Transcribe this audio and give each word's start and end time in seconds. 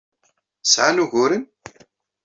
Sɛan 0.63 1.01
uguren? 1.03 1.43